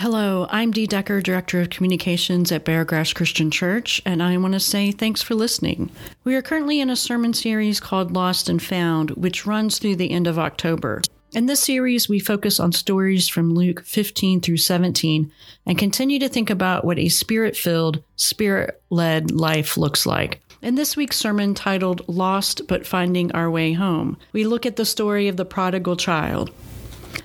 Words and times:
Hello, 0.00 0.46
I'm 0.48 0.70
Dee 0.70 0.86
Decker, 0.86 1.20
Director 1.20 1.60
of 1.60 1.68
Communications 1.68 2.50
at 2.50 2.64
Beargrass 2.64 3.14
Christian 3.14 3.50
Church, 3.50 4.00
and 4.06 4.22
I 4.22 4.34
want 4.38 4.54
to 4.54 4.60
say 4.60 4.92
thanks 4.92 5.20
for 5.20 5.34
listening. 5.34 5.90
We 6.24 6.34
are 6.36 6.40
currently 6.40 6.80
in 6.80 6.88
a 6.88 6.96
sermon 6.96 7.34
series 7.34 7.80
called 7.80 8.12
Lost 8.12 8.48
and 8.48 8.62
Found, 8.62 9.10
which 9.10 9.44
runs 9.44 9.78
through 9.78 9.96
the 9.96 10.10
end 10.10 10.26
of 10.26 10.38
October. 10.38 11.02
In 11.34 11.44
this 11.44 11.60
series, 11.60 12.08
we 12.08 12.18
focus 12.18 12.58
on 12.58 12.72
stories 12.72 13.28
from 13.28 13.52
Luke 13.52 13.84
15 13.84 14.40
through 14.40 14.56
17 14.56 15.30
and 15.66 15.76
continue 15.76 16.18
to 16.18 16.30
think 16.30 16.48
about 16.48 16.82
what 16.82 16.98
a 16.98 17.10
spirit 17.10 17.54
filled, 17.54 18.02
spirit 18.16 18.82
led 18.88 19.30
life 19.30 19.76
looks 19.76 20.06
like. 20.06 20.40
In 20.62 20.76
this 20.76 20.96
week's 20.96 21.18
sermon 21.18 21.52
titled 21.52 22.08
Lost 22.08 22.66
but 22.66 22.86
Finding 22.86 23.32
Our 23.32 23.50
Way 23.50 23.74
Home, 23.74 24.16
we 24.32 24.44
look 24.44 24.64
at 24.64 24.76
the 24.76 24.86
story 24.86 25.28
of 25.28 25.36
the 25.36 25.44
prodigal 25.44 25.96
child. 25.96 26.50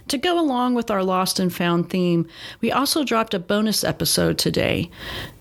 To 0.09 0.19
go 0.19 0.39
along 0.39 0.75
with 0.75 0.91
our 0.91 1.03
lost 1.03 1.39
and 1.39 1.51
found 1.51 1.89
theme, 1.89 2.27
we 2.61 2.71
also 2.71 3.03
dropped 3.03 3.33
a 3.33 3.39
bonus 3.39 3.83
episode 3.83 4.37
today 4.37 4.91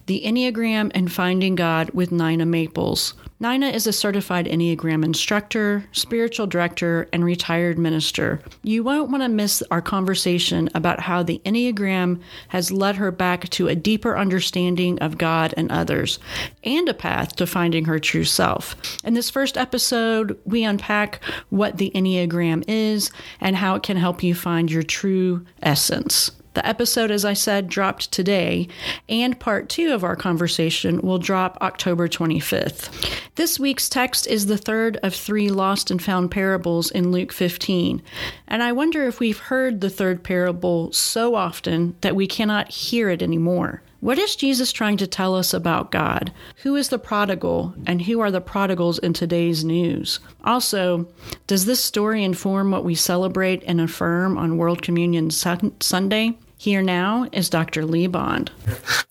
The 0.07 0.23
Enneagram 0.25 0.91
and 0.95 1.13
Finding 1.13 1.55
God 1.55 1.91
with 1.91 2.11
Nina 2.11 2.47
Maples. 2.47 3.13
Nina 3.41 3.67
is 3.67 3.87
a 3.87 3.93
certified 3.93 4.47
Enneagram 4.47 5.05
instructor, 5.05 5.85
spiritual 5.93 6.47
director, 6.47 7.09
and 7.13 7.25
retired 7.25 7.79
minister. 7.79 8.41
You 8.63 8.85
won't 8.85 9.11
want 9.11 9.23
to 9.23 9.29
miss 9.29 9.61
our 9.71 9.83
conversation 9.83 10.71
about 10.75 11.01
how 11.01 11.23
the 11.23 11.43
Enneagram 11.45 12.21
has 12.49 12.71
led 12.71 12.97
her 12.97 13.11
back 13.11 13.51
to 13.51 13.67
a 13.67 13.75
deeper 13.75 14.17
understanding 14.17 14.99
of 15.01 15.19
God 15.19 15.53
and 15.57 15.71
others, 15.73 16.21
and 16.63 16.89
a 16.89 16.95
path 16.95 17.35
to 17.37 17.47
finding 17.47 17.85
her 17.87 17.99
true 17.99 18.25
self. 18.25 18.77
In 19.05 19.15
this 19.15 19.31
first 19.31 19.59
episode, 19.59 20.39
we 20.45 20.63
unpack 20.63 21.23
what 21.51 21.77
the 21.77 21.91
Enneagram 21.93 22.65
is 22.69 23.11
and 23.41 23.57
how 23.57 23.75
it 23.75 23.83
can 23.83 23.97
help 23.97 24.23
you 24.23 24.35
find 24.35 24.54
your 24.71 24.83
true 24.83 25.45
essence. 25.63 26.31
The 26.55 26.67
episode, 26.67 27.11
as 27.11 27.25
I 27.25 27.33
said, 27.33 27.69
dropped 27.69 28.13
today, 28.13 28.69
and 29.09 29.39
part 29.41 29.69
two 29.69 29.93
of 29.93 30.05
our 30.05 30.15
conversation 30.15 31.01
will 31.01 31.19
drop 31.19 31.59
October 31.61 32.07
25th. 32.07 32.89
This 33.35 33.59
week's 33.59 33.89
text 33.89 34.29
is 34.29 34.47
the 34.47 34.57
third 34.57 34.97
of 35.03 35.15
three 35.15 35.49
lost 35.49 35.91
and 35.91 36.01
found 36.01 36.31
parables 36.31 36.93
in 36.93 37.11
Luke 37.11 37.33
15. 37.33 38.01
And 38.47 38.63
I 38.63 38.71
wonder 38.71 39.05
if 39.05 39.19
we've 39.19 39.39
heard 39.39 39.81
the 39.81 39.91
third 39.91 40.23
parable 40.23 40.93
so 40.93 41.35
often 41.35 41.97
that 42.03 42.15
we 42.15 42.29
cannot 42.29 42.71
hear 42.71 43.11
it 43.11 43.21
anymore. 43.21 43.83
What 44.05 44.19
is 44.19 44.37
Jesus 44.37 44.71
trying 44.71 44.99
to 44.99 45.07
tell 45.07 45.35
us 45.35 45.55
about 45.55 45.91
God? 45.91 46.31
Who 46.57 46.77
is 46.77 46.91
the 46.91 46.99
prodigal, 46.99 47.73
and 47.87 48.03
who 48.03 48.21
are 48.21 48.31
the 48.31 48.43
prodigals 48.43 48.99
in 48.99 49.15
today's 49.15 49.65
news? 49.65 50.21
Also, 50.45 51.09
does 51.47 51.65
this 51.65 51.83
story 51.83 52.23
inform 52.23 52.71
what 52.71 52.85
we 52.85 52.95
celebrate 52.95 53.63
and 53.67 53.81
affirm 53.81 54.37
on 54.37 54.59
World 54.59 54.83
Communion 54.83 55.31
Sunday? 55.31 56.37
Here 56.65 56.81
now 56.81 57.29
is 57.31 57.51
Dr. 57.51 57.85
Lee 57.85 58.07
Bond. 58.07 58.49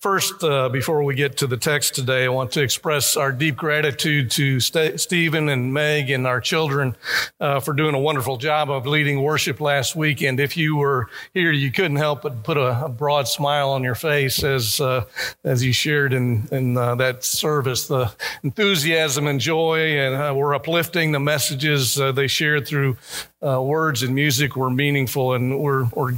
First, 0.00 0.42
uh, 0.42 0.68
before 0.70 1.04
we 1.04 1.14
get 1.14 1.36
to 1.36 1.46
the 1.46 1.56
text 1.56 1.94
today, 1.94 2.24
I 2.24 2.28
want 2.28 2.50
to 2.50 2.62
express 2.62 3.16
our 3.16 3.30
deep 3.30 3.54
gratitude 3.54 4.32
to 4.32 4.58
St- 4.58 5.00
Stephen 5.00 5.48
and 5.48 5.72
Meg 5.72 6.10
and 6.10 6.26
our 6.26 6.40
children 6.40 6.96
uh, 7.38 7.60
for 7.60 7.72
doing 7.72 7.94
a 7.94 7.98
wonderful 8.00 8.38
job 8.38 8.70
of 8.72 8.88
leading 8.88 9.22
worship 9.22 9.60
last 9.60 9.94
weekend. 9.94 10.40
If 10.40 10.56
you 10.56 10.74
were 10.74 11.08
here, 11.32 11.52
you 11.52 11.70
couldn't 11.70 11.98
help 11.98 12.22
but 12.22 12.42
put 12.42 12.56
a, 12.56 12.86
a 12.86 12.88
broad 12.88 13.28
smile 13.28 13.70
on 13.70 13.84
your 13.84 13.94
face 13.94 14.42
as 14.42 14.80
uh, 14.80 15.04
as 15.44 15.62
you 15.62 15.72
shared 15.72 16.12
in 16.12 16.48
in 16.50 16.76
uh, 16.76 16.96
that 16.96 17.22
service. 17.22 17.86
The 17.86 18.12
enthusiasm 18.42 19.28
and 19.28 19.38
joy, 19.38 19.96
and 19.96 20.20
uh, 20.20 20.34
were 20.34 20.56
uplifting. 20.56 21.12
The 21.12 21.20
messages 21.20 22.00
uh, 22.00 22.10
they 22.10 22.26
shared 22.26 22.66
through 22.66 22.96
words 23.40 24.02
and 24.02 24.12
music 24.12 24.56
were 24.56 24.70
meaningful, 24.70 25.34
and 25.34 25.60
we're, 25.60 25.84
we're 25.92 26.14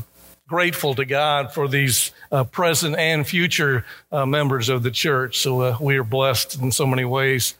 grateful 0.49 0.95
to 0.95 1.05
God 1.05 1.53
for 1.53 1.67
these 1.67 2.13
uh, 2.31 2.45
present 2.45 2.97
and 2.97 3.27
future 3.27 3.85
uh, 4.13 4.25
members 4.25 4.69
of 4.69 4.84
the 4.84 4.93
church. 4.93 5.41
So 5.41 5.61
uh, 5.61 5.77
we 5.81 5.97
are 5.97 6.05
blessed 6.05 6.61
in 6.61 6.71
so 6.71 6.87
many 6.87 7.05
ways 7.05 7.55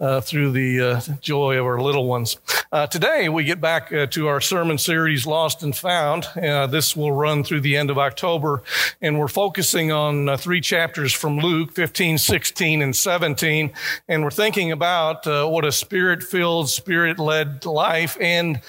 uh, 0.00 0.20
through 0.20 0.50
the 0.50 0.80
uh, 0.80 1.00
joy 1.20 1.56
of 1.56 1.64
our 1.64 1.80
little 1.80 2.06
ones. 2.06 2.38
Uh, 2.72 2.88
today 2.88 3.28
we 3.28 3.44
get 3.44 3.60
back 3.60 3.90
to 4.10 4.26
our 4.26 4.40
sermon 4.40 4.78
series, 4.78 5.26
Lost 5.26 5.62
and 5.62 5.76
Found. 5.76 6.26
this 6.34 6.96
will 6.96 7.12
run 7.12 7.44
through 7.44 7.60
the 7.60 7.76
end 7.76 7.90
of 7.90 7.98
October, 7.98 8.62
and 9.00 9.18
we're 9.18 9.28
focusing 9.28 9.92
on 9.92 10.36
three 10.38 10.60
chapters 10.60 11.12
from 11.12 11.38
Luke 11.38 11.70
15, 11.72 12.18
16, 12.18 12.82
and 12.82 12.96
17. 12.96 13.72
And 14.08 14.24
we're 14.24 14.30
thinking 14.30 14.72
about 14.72 15.26
what 15.26 15.64
a 15.64 15.72
spirit 15.72 16.22
filled, 16.22 16.70
spirit 16.70 17.18
led 17.18 17.64
life 17.66 18.16
and 18.20 18.60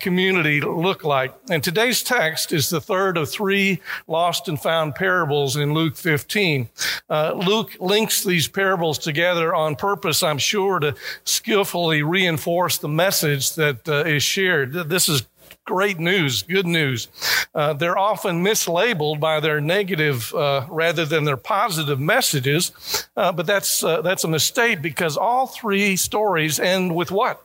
community 0.00 0.60
look 0.62 1.04
like. 1.04 1.34
And 1.50 1.62
today's 1.62 2.02
text 2.02 2.52
is 2.52 2.70
the 2.70 2.80
third 2.80 3.18
of 3.20 3.30
three 3.30 3.80
lost 4.08 4.48
and 4.48 4.60
found 4.60 4.94
parables 4.94 5.56
in 5.56 5.72
Luke 5.74 5.96
15. 5.96 6.68
Uh, 7.08 7.32
Luke 7.36 7.76
links 7.80 8.24
these 8.24 8.48
parables 8.48 8.98
together 8.98 9.54
on 9.54 9.76
purpose, 9.76 10.22
I'm 10.22 10.38
sure, 10.38 10.80
to 10.80 10.94
skillfully 11.24 12.02
reinforce 12.02 12.78
the 12.78 12.88
message 12.88 13.54
that 13.54 13.88
uh, 13.88 14.04
is 14.04 14.22
shared. 14.22 14.72
This 14.72 15.08
is 15.08 15.26
great 15.64 16.00
news, 16.00 16.42
good 16.42 16.66
news. 16.66 17.08
Uh, 17.54 17.72
they're 17.72 17.98
often 17.98 18.42
mislabeled 18.44 19.20
by 19.20 19.40
their 19.40 19.60
negative 19.60 20.34
uh, 20.34 20.66
rather 20.68 21.04
than 21.04 21.24
their 21.24 21.36
positive 21.36 22.00
messages, 22.00 22.72
uh, 23.16 23.30
but 23.32 23.46
that's 23.46 23.84
uh, 23.84 24.02
that's 24.02 24.24
a 24.24 24.28
mistake 24.28 24.82
because 24.82 25.16
all 25.16 25.46
three 25.46 25.96
stories 25.96 26.58
end 26.58 26.94
with 26.94 27.10
what? 27.10 27.44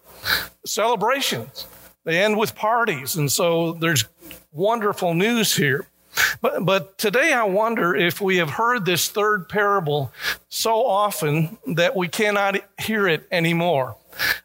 Celebrations. 0.66 1.68
They 2.04 2.22
end 2.24 2.38
with 2.38 2.56
parties, 2.56 3.16
and 3.16 3.32
so 3.32 3.74
there's 3.74 4.06
wonderful 4.56 5.14
news 5.14 5.56
here. 5.56 5.88
But, 6.42 6.66
but 6.66 6.98
today 6.98 7.34
I 7.34 7.44
wonder 7.44 7.96
if 7.96 8.22
we 8.22 8.38
have 8.38 8.52
heard 8.52 8.86
this 8.86 9.10
third 9.10 9.50
parable 9.50 10.14
so 10.48 10.86
often 10.86 11.58
that 11.68 11.96
we 11.96 12.08
cannot 12.08 12.56
hear 12.80 13.08
it 13.08 13.28
anymore. 13.32 13.98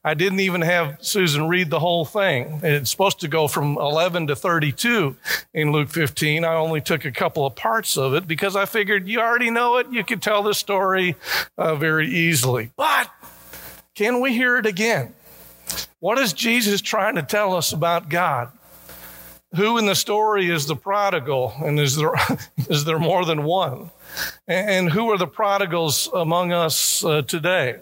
I 0.03 0.15
didn't 0.15 0.41
even 0.41 0.63
have 0.63 0.99
Susan 1.01 1.47
read 1.47 1.71
the 1.71 1.79
whole 1.79 2.05
thing. 2.05 2.59
It's 2.65 2.91
supposed 2.91 3.21
to 3.21 3.29
go 3.29 3.47
from 3.47 3.79
11 3.79 4.27
to 4.27 4.37
32 4.37 5.17
in 5.55 5.71
Luke 5.71 5.91
15. 5.91 6.45
I 6.45 6.55
only 6.55 6.81
took 6.81 7.05
a 7.05 7.13
couple 7.13 7.47
of 7.47 7.55
parts 7.55 7.97
of 7.97 8.15
it 8.15 8.27
because 8.27 8.57
I 8.57 8.65
figured 8.65 9.07
you 9.07 9.21
already 9.21 9.51
know 9.51 9.77
it. 9.77 9.87
You 9.93 10.03
could 10.03 10.23
tell 10.23 10.43
the 10.43 10.55
story 10.55 11.15
uh, 11.57 11.77
very 11.77 12.09
easily. 12.09 12.73
But 12.77 13.11
can 13.95 14.21
we 14.21 14.33
hear 14.33 14.57
it 14.57 14.67
again? 14.67 15.15
What 16.01 16.19
is 16.19 16.33
Jesus 16.33 16.81
trying 16.81 17.15
to 17.15 17.23
tell 17.23 17.55
us 17.55 17.73
about 17.73 18.09
God? 18.09 18.51
Who 19.57 19.79
in 19.79 19.87
the 19.87 19.97
story 19.97 20.49
is 20.49 20.67
the 20.67 20.77
prodigal? 20.77 21.55
And 21.59 21.79
is 21.81 21.97
there, 21.97 22.13
is 22.69 22.85
there 22.85 22.99
more 22.99 23.25
than 23.25 23.43
one? 23.43 23.91
And 24.47 24.91
who 24.91 25.11
are 25.11 25.19
the 25.19 25.27
prodigals 25.27 26.09
among 26.15 26.53
us 26.53 27.05
uh, 27.05 27.23
today? 27.23 27.79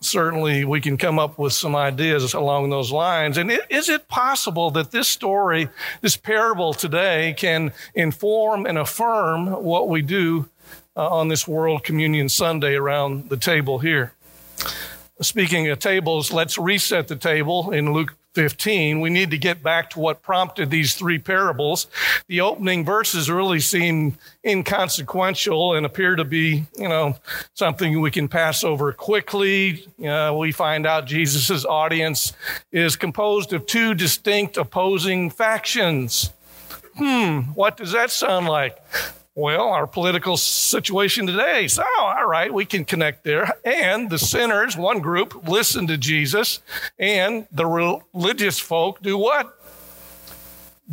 Certainly, 0.00 0.66
we 0.66 0.82
can 0.82 0.98
come 0.98 1.18
up 1.18 1.38
with 1.38 1.54
some 1.54 1.74
ideas 1.74 2.34
along 2.34 2.68
those 2.68 2.92
lines. 2.92 3.38
And 3.38 3.50
is 3.70 3.88
it 3.88 4.06
possible 4.06 4.70
that 4.72 4.90
this 4.90 5.08
story, 5.08 5.70
this 6.02 6.18
parable 6.18 6.74
today, 6.74 7.34
can 7.38 7.72
inform 7.94 8.66
and 8.66 8.76
affirm 8.76 9.46
what 9.46 9.88
we 9.88 10.02
do 10.02 10.50
uh, 10.94 11.08
on 11.08 11.28
this 11.28 11.48
World 11.48 11.84
Communion 11.84 12.28
Sunday 12.28 12.74
around 12.74 13.30
the 13.30 13.38
table 13.38 13.78
here? 13.78 14.12
Speaking 15.22 15.68
of 15.68 15.78
tables, 15.78 16.30
let's 16.30 16.58
reset 16.58 17.08
the 17.08 17.16
table 17.16 17.70
in 17.70 17.94
Luke 17.94 18.14
15, 18.34 19.00
we 19.00 19.10
need 19.10 19.30
to 19.30 19.38
get 19.38 19.62
back 19.62 19.90
to 19.90 20.00
what 20.00 20.22
prompted 20.22 20.70
these 20.70 20.94
three 20.94 21.18
parables. 21.18 21.86
The 22.26 22.40
opening 22.40 22.84
verses 22.84 23.30
really 23.30 23.60
seem 23.60 24.18
inconsequential 24.44 25.74
and 25.74 25.86
appear 25.86 26.16
to 26.16 26.24
be, 26.24 26.64
you 26.76 26.88
know, 26.88 27.16
something 27.54 28.00
we 28.00 28.10
can 28.10 28.28
pass 28.28 28.64
over 28.64 28.92
quickly. 28.92 29.86
Uh, 30.04 30.34
we 30.36 30.52
find 30.52 30.86
out 30.86 31.06
Jesus' 31.06 31.64
audience 31.64 32.32
is 32.72 32.96
composed 32.96 33.52
of 33.52 33.66
two 33.66 33.94
distinct 33.94 34.56
opposing 34.56 35.30
factions. 35.30 36.32
Hmm, 36.96 37.40
what 37.54 37.76
does 37.76 37.92
that 37.92 38.10
sound 38.10 38.46
like? 38.46 38.76
Well, 39.36 39.70
our 39.70 39.88
political 39.88 40.36
situation 40.36 41.26
today. 41.26 41.66
So, 41.66 41.82
all 41.98 42.26
right, 42.26 42.54
we 42.54 42.64
can 42.64 42.84
connect 42.84 43.24
there. 43.24 43.52
And 43.64 44.08
the 44.08 44.18
sinners, 44.18 44.76
one 44.76 45.00
group, 45.00 45.48
listen 45.48 45.88
to 45.88 45.98
Jesus, 45.98 46.60
and 47.00 47.48
the 47.50 47.66
religious 47.66 48.60
folk 48.60 49.02
do 49.02 49.18
what? 49.18 49.58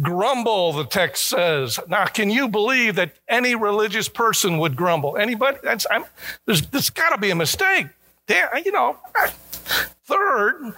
Grumble, 0.01 0.73
the 0.73 0.85
text 0.85 1.27
says. 1.27 1.79
Now, 1.87 2.05
can 2.05 2.31
you 2.31 2.47
believe 2.47 2.95
that 2.95 3.13
any 3.27 3.53
religious 3.53 4.09
person 4.09 4.57
would 4.57 4.75
grumble? 4.75 5.17
Anybody? 5.17 5.59
That's, 5.61 5.85
I'm, 5.91 6.05
there's, 6.47 6.65
there's 6.67 6.89
got 6.89 7.11
to 7.11 7.19
be 7.19 7.29
a 7.29 7.35
mistake. 7.35 7.87
Damn, 8.25 8.49
you 8.65 8.71
know. 8.71 8.97
Third, 10.05 10.73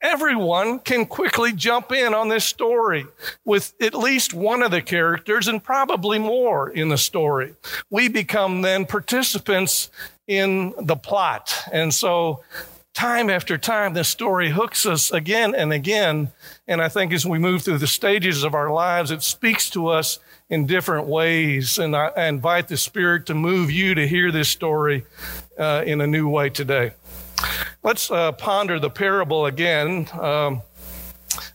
everyone 0.00 0.78
can 0.78 1.06
quickly 1.06 1.52
jump 1.52 1.92
in 1.92 2.14
on 2.14 2.28
this 2.28 2.44
story 2.44 3.06
with 3.44 3.74
at 3.80 3.94
least 3.94 4.32
one 4.34 4.62
of 4.62 4.70
the 4.70 4.82
characters 4.82 5.48
and 5.48 5.62
probably 5.62 6.18
more 6.18 6.70
in 6.70 6.88
the 6.88 6.98
story. 6.98 7.54
We 7.90 8.08
become 8.08 8.62
then 8.62 8.86
participants 8.86 9.90
in 10.26 10.74
the 10.78 10.96
plot. 10.96 11.54
And 11.72 11.92
so 11.92 12.42
time 12.94 13.30
after 13.30 13.56
time, 13.56 13.94
this 13.94 14.08
story 14.08 14.50
hooks 14.50 14.86
us 14.86 15.10
again 15.10 15.54
and 15.54 15.72
again. 15.72 16.30
And 16.66 16.82
I 16.82 16.88
think 16.88 17.12
as 17.12 17.24
we 17.24 17.38
move 17.38 17.62
through 17.62 17.78
the 17.78 17.86
stages 17.86 18.44
of 18.44 18.54
our 18.54 18.70
lives, 18.70 19.10
it 19.10 19.22
speaks 19.22 19.70
to 19.70 19.88
us 19.88 20.18
in 20.50 20.66
different 20.66 21.06
ways. 21.06 21.78
And 21.78 21.96
I, 21.96 22.28
invite 22.28 22.68
the 22.68 22.76
Spirit 22.76 23.26
to 23.26 23.34
move 23.34 23.70
you 23.70 23.94
to 23.94 24.06
hear 24.06 24.30
this 24.32 24.48
story 24.48 25.04
uh, 25.58 25.82
in 25.86 26.00
a 26.00 26.06
new 26.06 26.28
way 26.28 26.50
today. 26.50 26.92
Let's 27.82 28.10
uh, 28.10 28.32
ponder 28.32 28.78
the 28.78 28.90
parable 28.90 29.46
again. 29.46 30.08
Um, 30.12 30.62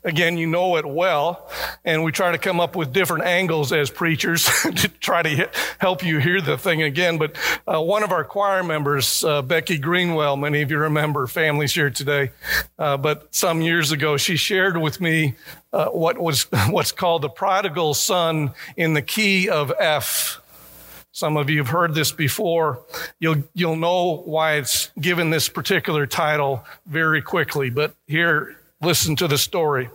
Again, 0.03 0.37
you 0.37 0.47
know 0.47 0.75
it 0.77 0.85
well, 0.85 1.49
and 1.85 2.03
we 2.03 2.11
try 2.11 2.31
to 2.31 2.37
come 2.37 2.59
up 2.59 2.75
with 2.75 2.91
different 2.91 3.23
angles 3.23 3.71
as 3.71 3.89
preachers 3.89 4.45
to 4.75 4.87
try 4.99 5.21
to 5.21 5.49
help 5.79 6.03
you 6.03 6.19
hear 6.19 6.41
the 6.41 6.57
thing 6.57 6.81
again. 6.81 7.17
But 7.17 7.37
uh, 7.65 7.81
one 7.81 8.03
of 8.03 8.11
our 8.11 8.23
choir 8.23 8.63
members, 8.63 9.23
uh, 9.23 9.41
Becky 9.41 9.77
Greenwell, 9.77 10.35
many 10.35 10.61
of 10.61 10.71
you 10.71 10.77
remember, 10.77 11.25
families 11.27 11.73
here 11.73 11.89
today, 11.89 12.31
uh, 12.77 12.97
but 12.97 13.33
some 13.33 13.61
years 13.61 13.91
ago, 13.91 14.17
she 14.17 14.35
shared 14.35 14.77
with 14.77 14.99
me 14.99 15.35
uh, 15.71 15.87
what 15.87 16.17
was 16.17 16.43
what's 16.69 16.91
called 16.91 17.21
the 17.21 17.29
prodigal 17.29 17.93
son 17.93 18.51
in 18.75 18.93
the 18.93 19.01
key 19.01 19.49
of 19.49 19.71
F. 19.79 20.41
Some 21.13 21.37
of 21.37 21.49
you 21.49 21.59
have 21.59 21.69
heard 21.69 21.93
this 21.93 22.11
before. 22.11 22.81
You'll, 23.19 23.43
you'll 23.53 23.77
know 23.77 24.23
why 24.25 24.55
it's 24.55 24.89
given 24.99 25.29
this 25.29 25.47
particular 25.47 26.05
title 26.05 26.65
very 26.85 27.21
quickly, 27.21 27.69
but 27.69 27.95
here 28.07 28.57
Listen 28.83 29.15
to 29.15 29.29
the 29.29 29.37
story. 29.37 29.89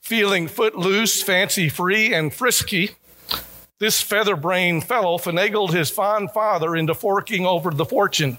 Feeling 0.00 0.48
footloose, 0.48 1.22
fancy 1.22 1.68
free, 1.68 2.14
and 2.14 2.32
frisky, 2.32 2.92
this 3.78 4.00
feather 4.00 4.36
brained 4.36 4.84
fellow 4.84 5.18
finagled 5.18 5.74
his 5.74 5.90
fond 5.90 6.30
father 6.30 6.74
into 6.74 6.94
forking 6.94 7.44
over 7.44 7.70
the 7.70 7.84
fortune. 7.84 8.38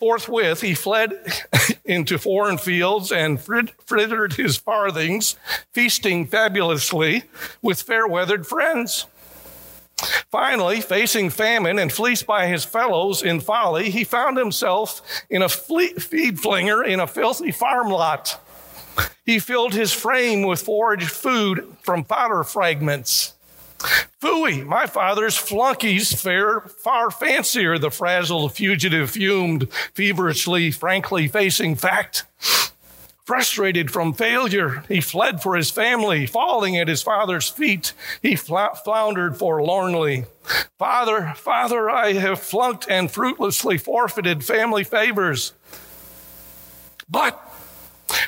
Forthwith, 0.00 0.62
he 0.62 0.72
fled 0.72 1.12
into 1.84 2.16
foreign 2.16 2.56
fields 2.56 3.12
and 3.12 3.38
frittered 3.38 4.32
his 4.32 4.56
farthings, 4.56 5.36
feasting 5.74 6.26
fabulously 6.26 7.24
with 7.60 7.82
fair 7.82 8.06
weathered 8.06 8.46
friends. 8.46 9.04
Finally, 10.30 10.80
facing 10.80 11.30
famine 11.30 11.78
and 11.78 11.92
fleeced 11.92 12.26
by 12.26 12.46
his 12.46 12.64
fellows 12.64 13.22
in 13.22 13.40
folly, 13.40 13.90
he 13.90 14.04
found 14.04 14.36
himself 14.36 15.00
in 15.30 15.42
a 15.42 15.48
feed 15.48 16.38
flinger 16.38 16.82
in 16.82 17.00
a 17.00 17.06
filthy 17.06 17.50
farm 17.50 17.88
lot. 17.88 18.38
He 19.24 19.38
filled 19.38 19.74
his 19.74 19.92
frame 19.92 20.42
with 20.42 20.62
foraged 20.62 21.10
food 21.10 21.76
from 21.82 22.04
fodder 22.04 22.44
fragments. 22.44 23.34
Phooey, 24.22 24.64
my 24.64 24.86
father's 24.86 25.36
flunkies 25.36 26.12
fare 26.20 26.60
far 26.60 27.10
fancier, 27.10 27.78
the 27.78 27.90
frazzled 27.90 28.54
fugitive 28.54 29.10
fumed, 29.10 29.70
feverishly, 29.94 30.70
frankly 30.70 31.28
facing 31.28 31.74
fact. 31.74 32.24
Frustrated 33.26 33.90
from 33.90 34.12
failure, 34.12 34.84
he 34.88 35.00
fled 35.00 35.42
for 35.42 35.56
his 35.56 35.68
family. 35.68 36.26
Falling 36.26 36.78
at 36.78 36.86
his 36.86 37.02
father's 37.02 37.48
feet, 37.48 37.92
he 38.22 38.36
floundered 38.36 39.36
forlornly. 39.36 40.26
Father, 40.78 41.32
Father, 41.34 41.90
I 41.90 42.12
have 42.12 42.38
flunked 42.38 42.88
and 42.88 43.10
fruitlessly 43.10 43.78
forfeited 43.78 44.44
family 44.44 44.84
favors. 44.84 45.54
But 47.10 47.42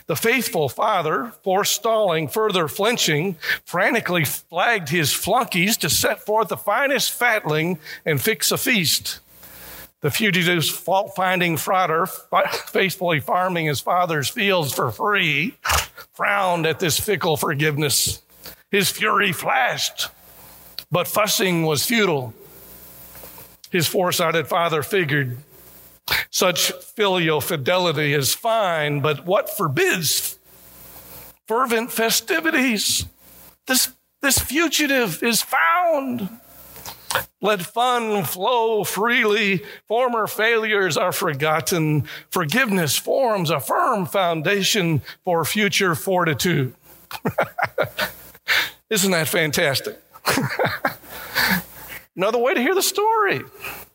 the 0.08 0.16
faithful 0.16 0.68
father, 0.68 1.32
forestalling 1.44 2.26
further 2.26 2.66
flinching, 2.66 3.36
frantically 3.64 4.24
flagged 4.24 4.88
his 4.88 5.12
flunkies 5.12 5.76
to 5.76 5.88
set 5.88 6.26
forth 6.26 6.48
the 6.48 6.56
finest 6.56 7.12
fatling 7.12 7.78
and 8.04 8.20
fix 8.20 8.50
a 8.50 8.58
feast. 8.58 9.20
The 10.00 10.10
fugitive's 10.10 10.70
fault 10.70 11.12
finding 11.16 11.56
frauder, 11.56 12.08
faithfully 12.68 13.18
farming 13.18 13.66
his 13.66 13.80
father's 13.80 14.28
fields 14.28 14.72
for 14.72 14.92
free, 14.92 15.56
frowned 16.14 16.66
at 16.66 16.78
this 16.78 17.00
fickle 17.00 17.36
forgiveness. 17.36 18.22
His 18.70 18.90
fury 18.90 19.32
flashed, 19.32 20.08
but 20.90 21.08
fussing 21.08 21.64
was 21.64 21.84
futile. 21.84 22.32
His 23.70 23.88
foresighted 23.88 24.46
father 24.46 24.82
figured 24.82 25.38
such 26.30 26.72
filial 26.72 27.40
fidelity 27.40 28.14
is 28.14 28.34
fine, 28.34 29.00
but 29.00 29.26
what 29.26 29.50
forbids 29.50 30.38
fervent 31.46 31.90
festivities? 31.90 33.04
This, 33.66 33.92
this 34.22 34.38
fugitive 34.38 35.22
is 35.22 35.42
found. 35.42 36.28
Let 37.40 37.62
fun 37.62 38.24
flow 38.24 38.84
freely. 38.84 39.62
Former 39.86 40.26
failures 40.26 40.96
are 40.96 41.12
forgotten. 41.12 42.04
Forgiveness 42.30 42.96
forms 42.96 43.50
a 43.50 43.60
firm 43.60 44.06
foundation 44.06 45.02
for 45.24 45.44
future 45.44 45.94
fortitude. 45.94 46.74
Isn't 48.90 49.10
that 49.12 49.28
fantastic? 49.28 50.00
Another 52.16 52.38
way 52.38 52.54
to 52.54 52.60
hear 52.60 52.74
the 52.74 52.82
story. 52.82 53.42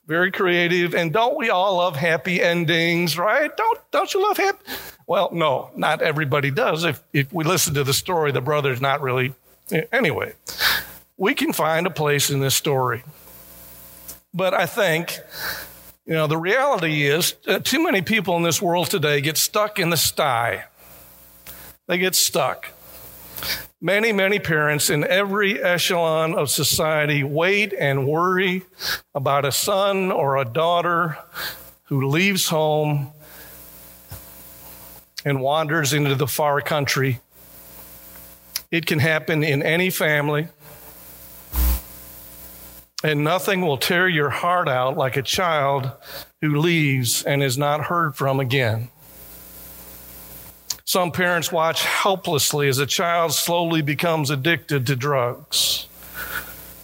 Very 0.07 0.31
creative. 0.31 0.95
And 0.95 1.12
don't 1.12 1.38
we 1.38 1.50
all 1.50 1.77
love 1.77 1.95
happy 1.95 2.42
endings, 2.42 3.18
right? 3.18 3.56
Don't, 3.56 3.80
don't 3.92 4.13
you 4.13 4.21
love 4.24 4.38
happy? 4.38 4.59
Well, 5.07 5.30
no, 5.33 5.71
not 5.75 6.01
everybody 6.01 6.51
does. 6.51 6.83
If, 6.86 7.01
if 7.12 7.31
we 7.33 7.44
listen 7.44 7.74
to 7.74 7.83
the 7.83 7.94
story, 7.94 8.31
the 8.31 8.42
brother's 8.42 8.80
not 8.81 9.01
really. 9.01 9.33
Anyway, 9.92 10.33
we 11.18 11.33
can 11.33 11.54
find 11.54 11.88
a 11.88 11.92
place 11.92 12.30
in 12.30 12.39
this 12.39 12.56
story. 12.56 13.04
But 14.33 14.54
I 14.54 14.65
think, 14.65 15.19
you 16.06 16.13
know, 16.13 16.27
the 16.27 16.38
reality 16.38 17.04
is 17.04 17.36
uh, 17.48 17.60
too 17.60 17.83
many 17.83 18.01
people 18.01 18.36
in 18.38 18.44
this 18.44 18.62
world 18.62 18.89
today 18.89 19.21
get 19.21 19.38
stuck 19.38 19.80
in 19.80 19.89
the 19.89 19.98
sty. 19.98 20.65
They 21.88 21.98
get 21.98 22.15
stuck. 22.15 22.69
Many, 23.80 24.13
many 24.13 24.39
parents 24.39 24.89
in 24.89 25.04
every 25.04 25.62
echelon 25.62 26.33
of 26.36 26.50
society 26.50 27.21
wait 27.21 27.74
and 27.77 28.07
worry 28.07 28.63
about 29.13 29.44
a 29.44 29.51
son 29.51 30.12
or 30.12 30.38
a 30.38 30.45
daughter 30.45 31.18
who 31.83 32.07
leaves 32.07 32.48
home 32.48 33.12
and 35.25 35.42
wanders 35.42 35.94
into 35.94 36.16
the 36.16 36.27
far 36.27 36.62
country. 36.62 37.19
It 38.71 38.86
can 38.86 39.00
happen 39.00 39.44
in 39.44 39.62
any 39.62 39.89
family. 39.89 40.48
And 43.03 43.23
nothing 43.23 43.61
will 43.61 43.77
tear 43.77 44.07
your 44.07 44.29
heart 44.29 44.69
out 44.69 44.97
like 44.97 45.17
a 45.17 45.21
child 45.21 45.91
who 46.41 46.57
leaves 46.57 47.23
and 47.23 47.44
is 47.44 47.57
not 47.57 47.85
heard 47.85 48.15
from 48.15 48.39
again. 48.39 48.89
Some 50.85 51.11
parents 51.11 51.51
watch 51.51 51.83
helplessly 51.83 52.67
as 52.67 52.77
a 52.77 52.85
child 52.85 53.33
slowly 53.33 53.81
becomes 53.81 54.30
addicted 54.30 54.87
to 54.87 54.95
drugs. 54.95 55.87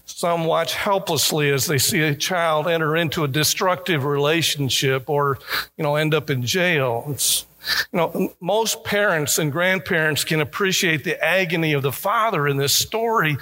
Some 0.05 0.45
watch 0.45 0.73
helplessly 0.73 1.49
as 1.51 1.67
they 1.67 1.77
see 1.77 2.01
a 2.01 2.15
child 2.15 2.67
enter 2.67 2.97
into 2.97 3.23
a 3.23 3.27
destructive 3.27 4.03
relationship 4.03 5.09
or, 5.09 5.39
you 5.77 5.83
know, 5.83 5.95
end 5.95 6.13
up 6.13 6.29
in 6.29 6.45
jail. 6.45 7.05
It's, 7.09 7.45
you 7.93 7.97
know, 7.97 8.33
most 8.41 8.83
parents 8.83 9.37
and 9.37 9.51
grandparents 9.51 10.25
can 10.25 10.41
appreciate 10.41 11.05
the 11.05 11.23
agony 11.23 11.71
of 11.71 11.83
the 11.83 11.91
father 11.93 12.47
in 12.47 12.57
this 12.57 12.73
story 12.73 13.37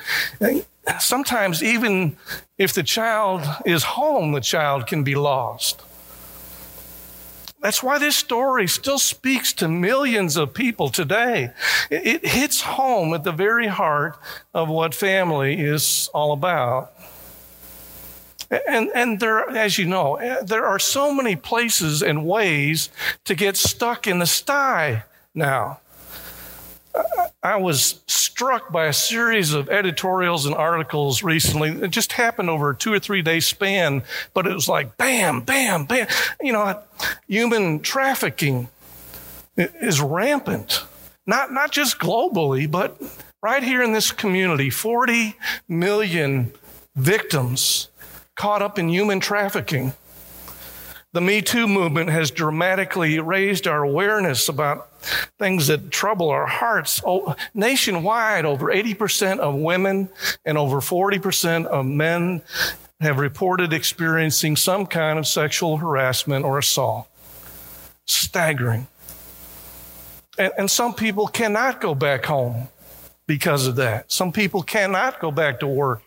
sometimes 0.99 1.61
even 1.63 2.15
if 2.57 2.73
the 2.73 2.83
child 2.83 3.43
is 3.65 3.83
home, 3.83 4.31
the 4.31 4.41
child 4.41 4.87
can 4.87 5.03
be 5.03 5.15
lost. 5.15 5.83
That's 7.61 7.81
why 7.81 7.97
this 7.97 8.15
story 8.15 8.67
still 8.67 8.99
speaks 8.99 9.51
to 9.53 9.67
millions 9.67 10.37
of 10.37 10.53
people 10.53 10.89
today. 10.89 11.51
It, 11.89 12.25
hits 12.25 12.61
home 12.61 13.13
at 13.13 13.23
the 13.23 13.31
very 13.31 13.67
heart 13.67 14.17
of 14.53 14.69
what 14.69 14.93
family 14.93 15.59
is 15.59 16.09
all 16.13 16.33
about. 16.33 16.93
And, 18.49 18.89
and 18.93 19.19
there, 19.19 19.49
as 19.49 19.77
you 19.77 19.85
know, 19.85 20.17
there 20.43 20.65
are 20.65 20.79
so 20.79 21.13
many 21.13 21.35
places 21.35 22.01
and 22.01 22.25
ways 22.25 22.89
to 23.25 23.35
get 23.35 23.57
stuck 23.57 24.07
in 24.07 24.19
the 24.19 24.27
sty 24.27 25.03
now. 25.33 25.79
I 27.43 27.57
was 27.57 28.01
struck 28.07 28.71
by 28.71 28.87
a 28.87 28.93
series 28.93 29.53
of 29.53 29.69
editorials 29.69 30.45
and 30.45 30.53
articles 30.53 31.23
recently. 31.23 31.69
It 31.69 31.91
just 31.91 32.13
happened 32.13 32.49
over 32.49 32.71
a 32.71 32.75
two 32.75 32.93
or 32.93 32.99
three 32.99 33.21
day 33.21 33.39
span, 33.39 34.03
but 34.33 34.45
it 34.47 34.53
was 34.53 34.67
like 34.67 34.97
bam, 34.97 35.41
bam, 35.41 35.85
bam. 35.85 36.07
You 36.41 36.53
know, 36.53 36.81
human 37.27 37.79
trafficking 37.79 38.69
is 39.55 40.01
rampant. 40.01 40.83
Not, 41.25 41.51
not 41.51 41.71
just 41.71 41.99
globally, 41.99 42.69
but 42.69 43.01
right 43.41 43.63
here 43.63 43.81
in 43.81 43.91
this 43.91 44.11
community, 44.11 44.69
40 44.69 45.35
million 45.67 46.51
victims 46.95 47.89
caught 48.35 48.61
up 48.61 48.79
in 48.79 48.89
human 48.89 49.19
trafficking. 49.19 49.93
The 51.13 51.21
Me 51.21 51.41
Too 51.41 51.67
movement 51.67 52.09
has 52.09 52.29
dramatically 52.31 53.19
raised 53.19 53.67
our 53.67 53.83
awareness 53.83 54.47
about 54.49 54.96
things 55.37 55.67
that 55.67 55.91
trouble 55.91 56.29
our 56.29 56.47
hearts. 56.47 57.01
Oh, 57.05 57.35
nationwide, 57.53 58.45
over 58.45 58.67
80% 58.67 59.39
of 59.39 59.55
women 59.55 60.09
and 60.45 60.57
over 60.57 60.77
40% 60.77 61.65
of 61.65 61.85
men 61.85 62.41
have 62.99 63.19
reported 63.19 63.73
experiencing 63.73 64.55
some 64.55 64.85
kind 64.85 65.19
of 65.19 65.27
sexual 65.27 65.77
harassment 65.77 66.45
or 66.45 66.57
assault. 66.57 67.07
staggering. 68.05 68.87
And, 70.37 70.53
and 70.57 70.71
some 70.71 70.93
people 70.93 71.27
cannot 71.27 71.81
go 71.81 71.93
back 71.95 72.25
home 72.25 72.69
because 73.27 73.67
of 73.67 73.75
that. 73.75 74.11
Some 74.11 74.31
people 74.31 74.63
cannot 74.63 75.19
go 75.19 75.31
back 75.31 75.59
to 75.59 75.67
work 75.67 76.01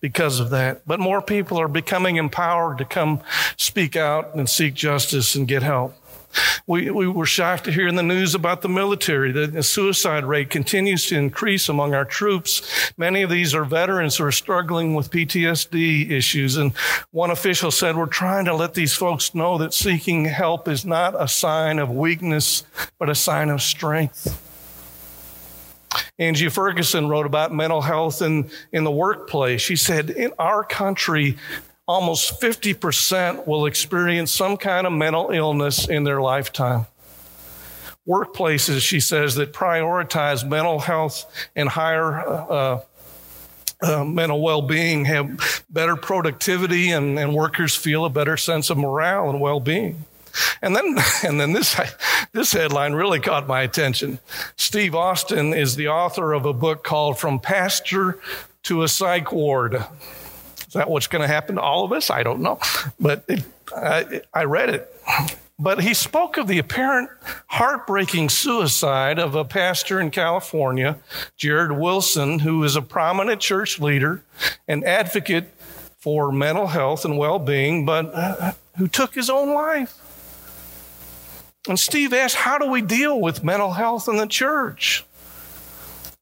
because 0.00 0.40
of 0.40 0.50
that. 0.50 0.86
But 0.86 0.98
more 0.98 1.22
people 1.22 1.60
are 1.60 1.68
becoming 1.68 2.16
empowered 2.16 2.78
to 2.78 2.84
come 2.84 3.20
speak 3.56 3.96
out 3.96 4.34
and 4.34 4.48
seek 4.48 4.74
justice 4.74 5.36
and 5.36 5.46
get 5.46 5.62
help. 5.62 5.94
We, 6.66 6.90
we 6.90 7.06
were 7.06 7.26
shocked 7.26 7.64
to 7.64 7.72
hear 7.72 7.86
in 7.86 7.94
the 7.96 8.02
news 8.02 8.34
about 8.34 8.62
the 8.62 8.68
military 8.68 9.32
that 9.32 9.52
the 9.52 9.62
suicide 9.62 10.24
rate 10.24 10.50
continues 10.50 11.06
to 11.06 11.16
increase 11.16 11.68
among 11.68 11.94
our 11.94 12.04
troops. 12.04 12.92
Many 12.96 13.22
of 13.22 13.30
these 13.30 13.54
are 13.54 13.64
veterans 13.64 14.16
who 14.16 14.24
are 14.24 14.32
struggling 14.32 14.94
with 14.94 15.10
PTSD 15.10 16.10
issues. 16.10 16.56
And 16.56 16.72
one 17.10 17.30
official 17.30 17.70
said, 17.70 17.96
we're 17.96 18.06
trying 18.06 18.46
to 18.46 18.54
let 18.54 18.74
these 18.74 18.94
folks 18.94 19.34
know 19.34 19.58
that 19.58 19.74
seeking 19.74 20.24
help 20.24 20.68
is 20.68 20.84
not 20.84 21.20
a 21.20 21.28
sign 21.28 21.78
of 21.78 21.90
weakness, 21.90 22.64
but 22.98 23.08
a 23.08 23.14
sign 23.14 23.48
of 23.48 23.62
strength. 23.62 24.42
Angie 26.18 26.48
Ferguson 26.48 27.08
wrote 27.08 27.26
about 27.26 27.52
mental 27.52 27.80
health 27.80 28.22
in, 28.22 28.50
in 28.72 28.84
the 28.84 28.90
workplace. 28.90 29.60
She 29.60 29.76
said, 29.76 30.10
in 30.10 30.32
our 30.38 30.64
country, 30.64 31.36
almost 31.86 32.40
50% 32.40 33.46
will 33.46 33.66
experience 33.66 34.32
some 34.32 34.56
kind 34.56 34.86
of 34.86 34.92
mental 34.92 35.30
illness 35.30 35.88
in 35.88 36.04
their 36.04 36.20
lifetime. 36.20 36.86
Workplaces, 38.06 38.80
she 38.80 39.00
says, 39.00 39.34
that 39.36 39.52
prioritize 39.52 40.48
mental 40.48 40.80
health 40.80 41.24
and 41.54 41.68
higher 41.68 42.20
uh, 42.20 42.80
uh, 43.82 44.04
mental 44.04 44.40
well-being 44.40 45.04
have 45.04 45.64
better 45.68 45.96
productivity 45.96 46.90
and, 46.90 47.18
and 47.18 47.34
workers 47.34 47.74
feel 47.74 48.04
a 48.04 48.10
better 48.10 48.36
sense 48.36 48.70
of 48.70 48.78
morale 48.78 49.28
and 49.28 49.40
well-being. 49.40 50.04
And 50.62 50.74
then, 50.74 50.96
and 51.24 51.40
then 51.40 51.52
this, 51.52 51.78
this 52.32 52.52
headline 52.52 52.94
really 52.94 53.20
caught 53.20 53.46
my 53.46 53.62
attention. 53.62 54.18
Steve 54.56 54.94
Austin 54.94 55.52
is 55.52 55.76
the 55.76 55.88
author 55.88 56.32
of 56.32 56.46
a 56.46 56.52
book 56.52 56.84
called 56.84 57.18
From 57.18 57.38
Pastor 57.38 58.18
to 58.64 58.82
a 58.82 58.88
Psych 58.88 59.30
Ward 59.32 59.84
that 60.76 60.88
what's 60.88 61.06
going 61.06 61.22
to 61.22 61.28
happen 61.28 61.56
to 61.56 61.60
all 61.60 61.84
of 61.84 61.92
us? 61.92 62.10
I 62.10 62.22
don't 62.22 62.40
know. 62.40 62.58
But 63.00 63.24
it, 63.28 63.44
I, 63.74 64.22
I 64.32 64.44
read 64.44 64.70
it. 64.70 64.94
But 65.58 65.82
he 65.82 65.94
spoke 65.94 66.36
of 66.36 66.48
the 66.48 66.58
apparent 66.58 67.08
heartbreaking 67.46 68.28
suicide 68.28 69.18
of 69.18 69.34
a 69.34 69.44
pastor 69.44 69.98
in 70.00 70.10
California, 70.10 70.98
Jarrid 71.38 71.78
Wilson, 71.78 72.40
who 72.40 72.62
is 72.62 72.76
a 72.76 72.82
prominent 72.82 73.40
church 73.40 73.80
leader 73.80 74.22
and 74.68 74.84
advocate 74.84 75.48
for 75.98 76.30
mental 76.30 76.66
health 76.66 77.06
and 77.06 77.16
well 77.16 77.38
being, 77.38 77.86
but 77.86 78.10
uh, 78.14 78.52
who 78.76 78.86
took 78.86 79.14
his 79.14 79.30
own 79.30 79.54
life. 79.54 79.98
And 81.68 81.80
Steve 81.80 82.12
asked, 82.12 82.36
How 82.36 82.58
do 82.58 82.66
we 82.66 82.82
deal 82.82 83.18
with 83.18 83.42
mental 83.42 83.72
health 83.72 84.08
in 84.08 84.18
the 84.18 84.26
church? 84.26 85.05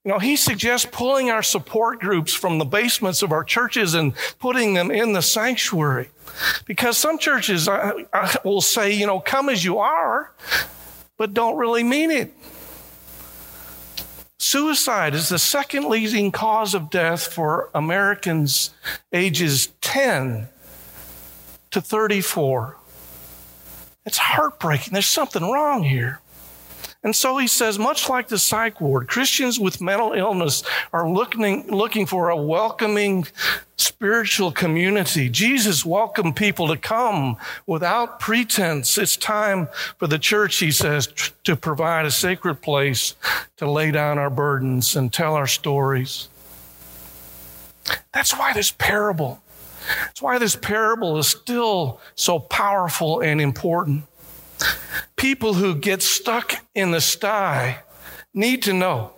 You 0.04 0.12
know, 0.12 0.18
he 0.18 0.37
suggests 0.37 0.87
pulling 0.90 1.30
our 1.30 1.42
support 1.42 1.99
groups 1.99 2.34
from 2.34 2.58
the 2.58 2.66
basements 2.66 3.23
of 3.23 3.32
our 3.32 3.42
churches 3.42 3.94
and 3.94 4.12
putting 4.38 4.75
them 4.75 4.90
in 4.90 5.14
the 5.14 5.23
sanctuary. 5.23 6.11
Because 6.66 6.99
some 6.99 7.18
churches 7.18 7.68
will 8.44 8.61
say, 8.61 8.92
you 8.92 9.06
know, 9.06 9.18
come 9.18 9.49
as 9.49 9.64
you 9.64 9.78
are, 9.78 10.32
but 11.16 11.32
don't 11.32 11.56
really 11.56 11.82
mean 11.82 12.11
it. 12.11 12.34
Suicide 14.38 15.14
is 15.14 15.30
the 15.30 15.38
second 15.38 15.88
leading 15.88 16.30
cause 16.30 16.75
of 16.75 16.90
death 16.90 17.26
for 17.26 17.70
Americans 17.75 18.75
ages 19.11 19.68
10 19.80 20.49
to 21.70 21.80
34. 21.80 22.76
It's 24.04 24.18
heartbreaking. 24.18 24.92
There's 24.92 25.06
something 25.06 25.50
wrong 25.50 25.82
here. 25.82 26.20
And 27.04 27.14
so 27.14 27.37
he 27.37 27.46
says, 27.46 27.78
much 27.78 28.08
like 28.08 28.28
the 28.28 28.38
psych 28.38 28.80
ward, 28.80 29.08
Christians 29.08 29.61
with 29.61 29.82
mental 29.82 30.14
illness 30.14 30.64
are 30.90 31.08
looking, 31.08 31.66
looking 31.68 32.06
for 32.06 32.30
a 32.30 32.37
welcoming 32.37 33.26
spiritual 33.76 34.50
community. 34.50 35.28
Jesus 35.28 35.84
welcomed 35.84 36.34
people 36.34 36.66
to 36.68 36.78
come 36.78 37.37
without 37.66 38.20
pretense. 38.20 38.96
It's 38.96 39.18
time 39.18 39.68
for 39.99 40.06
the 40.06 40.18
church, 40.18 40.56
he 40.56 40.70
says, 40.70 41.08
to 41.44 41.56
provide 41.56 42.06
a 42.06 42.11
sacred 42.11 42.62
place 42.62 43.14
to 43.58 43.70
lay 43.70 43.90
down 43.90 44.18
our 44.18 44.30
burdens 44.30 44.96
and 44.96 45.12
tell 45.12 45.34
our 45.34 45.46
stories. 45.46 46.28
That's 48.14 48.32
why 48.32 48.54
this 48.54 48.70
parable, 48.70 49.42
that's 50.06 50.23
why 50.23 50.38
this 50.38 50.56
parable 50.56 51.18
is 51.18 51.28
still 51.28 52.00
so 52.14 52.38
powerful 52.38 53.20
and 53.20 53.42
important 53.42 54.04
people 55.16 55.54
who 55.54 55.75
get 55.75 56.02
stuck 56.02 56.54
in 56.75 56.90
the 56.90 57.00
sty 57.00 57.78
need 58.33 58.62
to 58.62 58.73
know. 58.73 59.12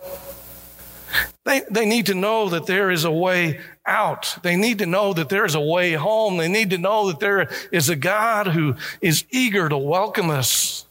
They, 1.45 1.61
they 1.71 1.85
need 1.85 2.07
to 2.07 2.13
know 2.13 2.49
that 2.49 2.65
there 2.65 2.91
is 2.91 3.05
a 3.05 3.11
way 3.11 3.61
out. 3.85 4.37
They 4.43 4.57
need 4.57 4.79
to 4.79 4.85
know 4.85 5.13
that 5.13 5.29
there 5.29 5.45
is 5.45 5.55
a 5.55 5.61
way 5.61 5.93
home. 5.93 6.37
They 6.37 6.49
need 6.49 6.71
to 6.71 6.77
know 6.77 7.07
that 7.07 7.19
there 7.19 7.49
is 7.71 7.87
a 7.87 7.95
God 7.95 8.47
who 8.47 8.75
is 8.99 9.23
eager 9.31 9.69
to 9.69 9.77
welcome 9.77 10.29
us. 10.29 10.85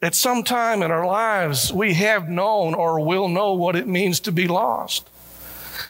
At 0.00 0.14
some 0.14 0.42
time 0.42 0.82
in 0.82 0.90
our 0.90 1.06
lives, 1.06 1.72
we 1.72 1.94
have 1.94 2.28
known 2.28 2.74
or 2.74 3.00
will 3.00 3.28
know 3.28 3.52
what 3.54 3.76
it 3.76 3.86
means 3.86 4.20
to 4.20 4.32
be 4.32 4.48
lost. 4.48 5.08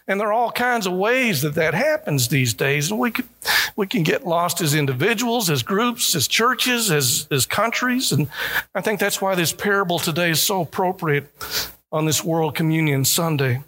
And 0.07 0.21
there 0.21 0.28
are 0.28 0.33
all 0.33 0.52
kinds 0.52 0.87
of 0.87 0.93
ways 0.93 1.43
that 1.43 1.55
that 1.55 1.75
happens 1.75 2.28
these 2.28 2.55
days. 2.55 2.90
And 2.90 3.00
we 3.00 3.11
can, 3.11 3.28
we 3.76 3.87
can 3.87 4.02
get 4.02 4.26
lost 4.26 4.61
as 4.61 4.75
individuals, 4.75 5.50
as 5.50 5.62
groups, 5.62 6.14
as 6.14 6.28
churches, 6.28 6.90
as, 6.90 7.28
as 7.31 7.47
countries. 7.47 8.12
And 8.12 8.28
I 8.75 8.81
think 8.81 9.00
that's 9.00 9.21
why 9.21 9.35
this 9.35 9.52
parable 9.52 9.99
today 9.99 10.31
is 10.31 10.43
so 10.43 10.62
appropriate 10.62 11.31
on 11.93 12.07
this 12.07 12.23
World 12.25 12.55
Communion 12.55 13.05
Sunday. 13.05 13.62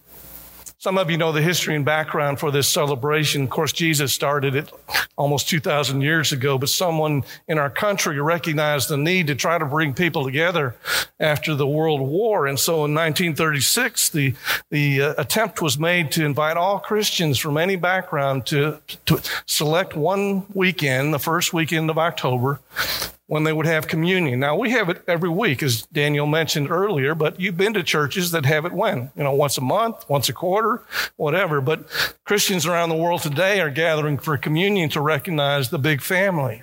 Some 0.81 0.97
of 0.97 1.11
you 1.11 1.17
know 1.17 1.33
the 1.33 1.43
history 1.43 1.75
and 1.75 1.85
background 1.85 2.39
for 2.39 2.53
this 2.53 2.69
celebration. 2.69 3.43
Of 3.43 3.51
course, 3.51 3.73
Jesus 3.73 4.13
started 4.13 4.55
it 4.55 4.71
almost 5.17 5.49
2,000 5.49 6.03
years 6.03 6.31
ago, 6.31 6.57
but 6.57 6.69
someone 6.69 7.25
in 7.49 7.59
our 7.59 7.69
country 7.69 8.21
recognized 8.21 8.89
the 8.89 8.97
need 8.97 9.27
to 9.27 9.35
try 9.35 9.59
to 9.59 9.65
bring 9.67 9.93
people 9.93 10.25
together 10.25 10.77
after 11.19 11.57
the 11.57 11.67
World 11.67 12.01
War. 12.01 12.47
And 12.47 12.61
so 12.61 12.85
in 12.85 12.95
1936, 12.95 14.11
the, 14.11 14.35
the 14.71 15.03
uh, 15.03 15.15
attempt 15.19 15.61
was 15.61 15.81
made 15.81 16.13
to 16.13 16.25
invite 16.25 16.57
all 16.57 16.79
Christians 16.79 17.41
from 17.41 17.57
any 17.57 17.75
background 17.75 18.47
to, 18.47 18.81
to 19.07 19.21
select 19.47 19.97
one 19.97 20.47
weekend, 20.55 21.13
the 21.13 21.19
first 21.19 21.53
weekend 21.53 21.91
of 21.91 21.99
October, 21.99 22.61
when 23.29 23.45
they 23.45 23.53
would 23.53 23.67
have 23.67 23.87
communion. 23.87 24.41
Now 24.41 24.57
we 24.57 24.71
have 24.71 24.89
it 24.89 25.03
every 25.07 25.29
week, 25.29 25.63
as 25.63 25.83
Daniel 25.83 26.27
mentioned 26.27 26.71
earlier, 26.71 27.15
but 27.15 27.39
you've 27.39 27.59
been 27.59 27.75
to 27.75 27.83
churches 27.83 28.31
that 28.33 28.47
have 28.47 28.65
it 28.65 28.73
when? 28.73 29.11
You 29.15 29.23
know, 29.23 29.35
once 29.35 29.59
a 29.59 29.61
month, 29.61 30.09
once 30.09 30.31
a 30.31 30.33
quarter, 30.33 30.83
whatever. 31.17 31.61
But 31.61 31.87
Christians 32.25 32.67
around 32.67 32.89
the 32.89 32.97
world 32.97 33.21
today 33.21 33.61
are 33.61 33.71
gathering 33.71 34.17
for 34.17 34.37
communion 34.39 34.89
to 34.91 35.03
recognize 35.03 35.69
the 35.69 35.79
big 35.79 36.01
family. 36.01 36.63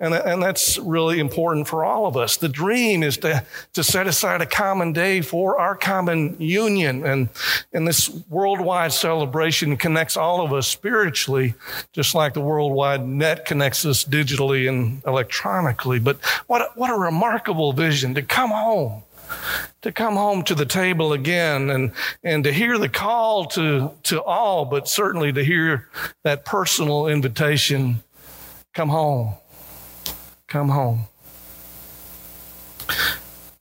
And, 0.00 0.14
and 0.14 0.40
that's 0.40 0.78
really 0.78 1.18
important 1.18 1.66
for 1.66 1.84
all 1.84 2.06
of 2.06 2.16
us. 2.16 2.36
The 2.36 2.48
dream 2.48 3.02
is 3.02 3.16
to, 3.18 3.44
to 3.72 3.82
set 3.82 4.06
aside 4.06 4.40
a 4.40 4.46
common 4.46 4.92
day 4.92 5.22
for 5.22 5.58
our 5.58 5.74
common 5.74 6.36
union. 6.38 7.04
And, 7.04 7.28
and 7.72 7.86
this 7.86 8.08
worldwide 8.28 8.92
celebration 8.92 9.76
connects 9.76 10.16
all 10.16 10.44
of 10.44 10.52
us 10.52 10.68
spiritually, 10.68 11.54
just 11.92 12.14
like 12.14 12.34
the 12.34 12.40
worldwide 12.40 13.06
net 13.06 13.44
connects 13.44 13.84
us 13.84 14.04
digitally 14.04 14.68
and 14.68 15.02
electronically. 15.04 15.98
But 15.98 16.24
what, 16.46 16.76
what 16.76 16.90
a 16.90 16.96
remarkable 16.96 17.72
vision 17.72 18.14
to 18.14 18.22
come 18.22 18.50
home 18.50 19.02
to 19.82 19.92
come 19.92 20.16
home 20.16 20.42
to 20.42 20.54
the 20.54 20.64
table 20.64 21.12
again 21.12 21.68
and, 21.68 21.92
and 22.24 22.44
to 22.44 22.50
hear 22.50 22.78
the 22.78 22.88
call 22.88 23.44
to, 23.44 23.90
to 24.04 24.22
all, 24.22 24.64
but 24.64 24.88
certainly 24.88 25.30
to 25.34 25.44
hear 25.44 25.86
that 26.24 26.46
personal 26.46 27.06
invitation 27.06 28.02
come 28.72 28.88
home 28.88 29.34
come 30.48 30.70
home. 30.70 31.04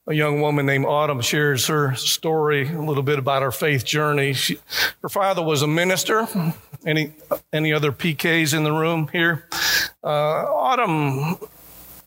A 0.09 0.13
young 0.13 0.39
woman 0.39 0.65
named 0.65 0.85
Autumn 0.85 1.19
shares 1.19 1.67
her 1.67 1.93
story, 1.95 2.69
a 2.69 2.81
little 2.81 3.03
bit 3.03 3.19
about 3.19 3.41
her 3.41 3.51
faith 3.51 3.83
journey. 3.83 4.31
She, 4.31 4.57
her 5.01 5.09
father 5.09 5.43
was 5.43 5.61
a 5.61 5.67
minister. 5.67 6.25
Any, 6.85 7.11
any 7.51 7.73
other 7.73 7.91
PKs 7.91 8.55
in 8.55 8.63
the 8.63 8.71
room 8.71 9.09
here? 9.11 9.45
Uh, 10.01 10.07
Autumn 10.07 11.35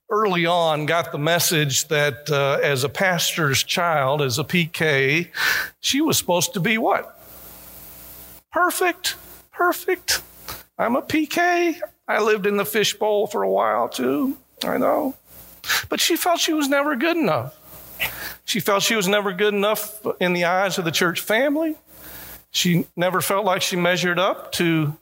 early 0.09 0.47
on 0.47 0.87
got 0.87 1.13
the 1.13 1.19
message 1.19 1.89
that 1.89 2.31
uh, 2.31 2.59
as 2.63 2.85
a 2.85 2.89
pastor's 2.89 3.63
child, 3.63 4.23
as 4.23 4.39
a 4.39 4.45
PK, 4.45 5.29
she 5.81 6.01
was 6.01 6.17
supposed 6.17 6.55
to 6.55 6.61
be 6.61 6.79
what? 6.79 7.21
Perfect, 8.51 9.17
perfect. 9.53 10.23
I'm 10.79 10.97
a 10.97 11.03
PK. 11.03 11.79
I 12.09 12.21
lived 12.23 12.47
in 12.47 12.57
the 12.57 12.65
fishbowl 12.65 13.27
for 13.27 13.43
a 13.43 13.51
while 13.51 13.89
too. 13.91 14.39
I 14.65 14.77
know. 14.79 15.15
But 15.89 16.01
she 16.01 16.17
felt 16.17 16.41
she 16.41 16.53
was 16.53 16.69
never 16.69 16.97
good 16.97 17.17
enough. 17.17 17.57
She 18.45 18.61
felt 18.61 18.83
she 18.83 18.97
was 18.97 19.07
never 19.07 19.33
good 19.33 19.55
enough 19.55 20.05
in 20.21 20.33
the 20.33 20.45
eyes 20.45 20.79
of 20.79 20.85
the 20.85 20.91
church 20.91 21.21
family. 21.21 21.77
She 22.51 22.87
never 22.97 23.21
felt 23.21 23.45
like 23.45 23.63
she 23.63 23.77
measured 23.77 24.19
up 24.19 24.53
to 24.53 24.97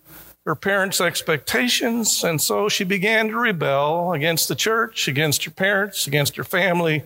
her 0.45 0.55
parents' 0.55 1.00
expectations, 1.00 2.25
and 2.25 2.41
so 2.41 2.69
she 2.69 2.85
began 2.85 3.29
to 3.29 3.37
rebel 3.37 4.12
against 4.12 4.49
the 4.49 4.55
church, 4.55 5.09
against 5.09 5.45
her 5.45 5.50
parents, 5.50 6.07
against 6.07 6.37
her 6.37 6.45
family. 6.45 7.05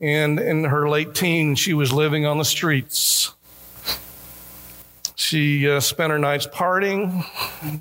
And 0.00 0.40
in 0.40 0.64
her 0.64 0.88
late 0.88 1.14
teens, 1.14 1.58
she 1.58 1.74
was 1.74 1.92
living 1.92 2.26
on 2.26 2.38
the 2.38 2.44
streets. 2.44 3.32
She 5.14 5.70
uh, 5.70 5.80
spent 5.80 6.10
her 6.10 6.18
nights 6.18 6.46
partying, 6.46 7.24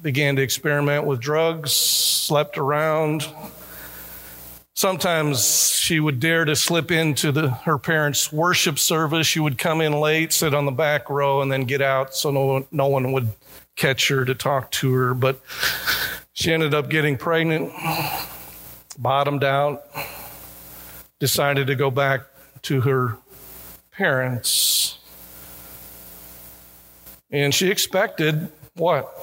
began 0.01 0.35
to 0.35 0.41
experiment 0.41 1.05
with 1.05 1.19
drugs, 1.19 1.73
slept 1.73 2.57
around. 2.57 3.27
Sometimes 4.81 5.69
she 5.69 5.99
would 5.99 6.19
dare 6.19 6.43
to 6.43 6.55
slip 6.55 6.89
into 6.89 7.31
the, 7.31 7.51
her 7.51 7.77
parents' 7.77 8.33
worship 8.33 8.79
service. 8.79 9.27
She 9.27 9.39
would 9.39 9.59
come 9.59 9.79
in 9.79 9.93
late, 9.93 10.33
sit 10.33 10.55
on 10.55 10.65
the 10.65 10.71
back 10.71 11.07
row, 11.07 11.43
and 11.43 11.51
then 11.51 11.65
get 11.65 11.83
out 11.83 12.15
so 12.15 12.31
no 12.31 12.45
one, 12.45 12.65
no 12.71 12.87
one 12.87 13.11
would 13.11 13.29
catch 13.75 14.07
her 14.07 14.25
to 14.25 14.33
talk 14.33 14.71
to 14.71 14.91
her. 14.91 15.13
But 15.13 15.39
she 16.33 16.51
ended 16.51 16.73
up 16.73 16.89
getting 16.89 17.15
pregnant, 17.15 17.71
bottomed 18.97 19.43
out, 19.43 19.83
decided 21.19 21.67
to 21.67 21.75
go 21.75 21.91
back 21.91 22.21
to 22.63 22.81
her 22.81 23.19
parents. 23.91 24.97
And 27.29 27.53
she 27.53 27.69
expected 27.69 28.51
what? 28.73 29.15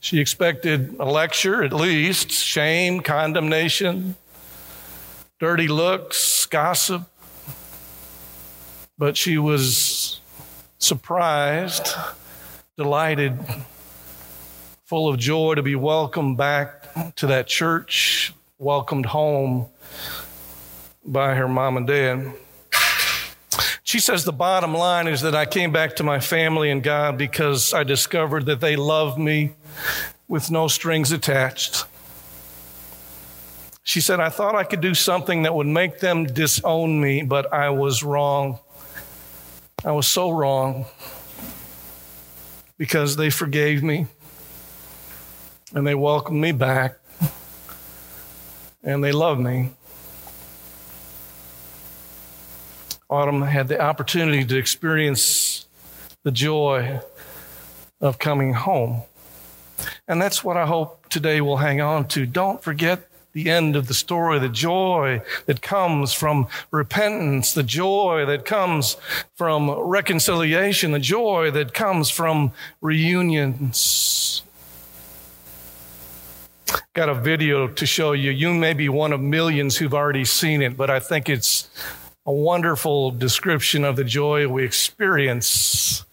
She 0.00 0.20
expected 0.20 0.96
a 0.98 1.06
lecture, 1.06 1.64
at 1.64 1.72
least, 1.72 2.30
shame, 2.30 3.00
condemnation, 3.00 4.16
dirty 5.38 5.68
looks, 5.68 6.46
gossip. 6.46 7.02
But 8.98 9.16
she 9.16 9.36
was 9.36 10.20
surprised, 10.78 11.88
delighted, 12.78 13.38
full 14.84 15.08
of 15.08 15.18
joy 15.18 15.54
to 15.54 15.62
be 15.62 15.74
welcomed 15.74 16.38
back 16.38 17.14
to 17.16 17.26
that 17.26 17.46
church, 17.46 18.32
welcomed 18.58 19.06
home 19.06 19.66
by 21.04 21.34
her 21.34 21.48
mom 21.48 21.76
and 21.76 21.86
dad. 21.86 22.32
She 23.82 24.00
says 24.00 24.24
the 24.24 24.32
bottom 24.32 24.74
line 24.74 25.06
is 25.06 25.20
that 25.20 25.34
I 25.34 25.44
came 25.44 25.70
back 25.70 25.96
to 25.96 26.02
my 26.02 26.18
family 26.18 26.70
and 26.70 26.82
God 26.82 27.16
because 27.16 27.72
I 27.72 27.84
discovered 27.84 28.46
that 28.46 28.60
they 28.60 28.74
love 28.74 29.16
me 29.18 29.52
with 30.26 30.50
no 30.50 30.66
strings 30.66 31.12
attached. 31.12 31.84
She 33.86 34.00
said, 34.00 34.18
I 34.18 34.30
thought 34.30 34.56
I 34.56 34.64
could 34.64 34.80
do 34.80 34.94
something 34.94 35.44
that 35.44 35.54
would 35.54 35.68
make 35.68 36.00
them 36.00 36.26
disown 36.26 37.00
me, 37.00 37.22
but 37.22 37.52
I 37.52 37.70
was 37.70 38.02
wrong. 38.02 38.58
I 39.84 39.92
was 39.92 40.08
so 40.08 40.30
wrong 40.30 40.86
because 42.76 43.14
they 43.14 43.30
forgave 43.30 43.84
me 43.84 44.08
and 45.72 45.86
they 45.86 45.94
welcomed 45.94 46.40
me 46.40 46.50
back 46.50 46.98
and 48.82 49.04
they 49.04 49.12
love 49.12 49.38
me. 49.38 49.70
Autumn 53.08 53.42
had 53.42 53.68
the 53.68 53.80
opportunity 53.80 54.44
to 54.44 54.56
experience 54.56 55.66
the 56.24 56.32
joy 56.32 57.00
of 58.00 58.18
coming 58.18 58.52
home. 58.52 59.02
And 60.08 60.20
that's 60.20 60.42
what 60.42 60.56
I 60.56 60.66
hope 60.66 61.08
today 61.08 61.40
we'll 61.40 61.58
hang 61.58 61.80
on 61.80 62.08
to. 62.08 62.26
Don't 62.26 62.60
forget 62.60 63.08
the 63.36 63.50
end 63.50 63.76
of 63.76 63.86
the 63.86 63.92
story, 63.92 64.38
the 64.38 64.48
joy 64.48 65.20
that 65.44 65.60
comes 65.60 66.14
from 66.14 66.48
repentance, 66.70 67.52
the 67.52 67.62
joy 67.62 68.24
that 68.24 68.46
comes 68.46 68.96
from 69.34 69.70
reconciliation, 69.70 70.92
the 70.92 70.98
joy 70.98 71.50
that 71.50 71.74
comes 71.74 72.08
from 72.08 72.50
reunions. 72.80 74.42
Got 76.94 77.10
a 77.10 77.14
video 77.14 77.68
to 77.68 77.84
show 77.84 78.12
you. 78.12 78.30
You 78.30 78.54
may 78.54 78.72
be 78.72 78.88
one 78.88 79.12
of 79.12 79.20
millions 79.20 79.76
who've 79.76 79.92
already 79.92 80.24
seen 80.24 80.62
it, 80.62 80.74
but 80.74 80.88
I 80.88 80.98
think 80.98 81.28
it's 81.28 81.68
a 82.24 82.32
wonderful 82.32 83.10
description 83.10 83.84
of 83.84 83.96
the 83.96 84.04
joy 84.04 84.48
we 84.48 84.64
experience 84.64 86.06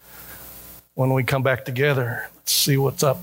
when 0.92 1.14
we 1.14 1.24
come 1.24 1.42
back 1.42 1.64
together. 1.64 2.28
Let's 2.34 2.52
see 2.52 2.76
what's 2.76 3.02
up. 3.02 3.16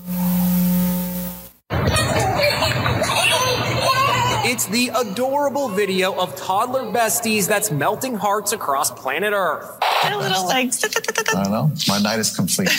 The 4.72 4.88
adorable 4.88 5.68
video 5.68 6.18
of 6.18 6.34
toddler 6.34 6.84
besties 6.84 7.46
that's 7.46 7.70
melting 7.70 8.14
hearts 8.14 8.52
across 8.52 8.90
planet 8.90 9.34
Earth. 9.34 9.78
Their 10.02 10.16
little 10.16 10.46
legs. 10.46 10.82
I 11.34 11.42
don't 11.42 11.52
know. 11.52 11.70
My 11.86 11.98
night 11.98 12.18
is 12.18 12.34
complete. 12.34 12.70